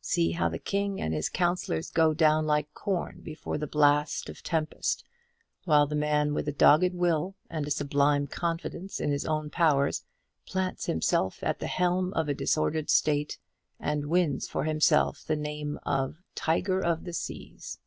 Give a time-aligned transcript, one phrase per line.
[0.00, 4.36] See how the king and his counsellors go down like corn before the blast of
[4.36, 5.04] the tempest,
[5.66, 10.02] while the man with a dogged will, and a sublime confidence in his own powers,
[10.46, 13.36] plants himself at the helm of a disordered state,
[13.78, 17.78] and wins for himself the name of Tiger of the Seas.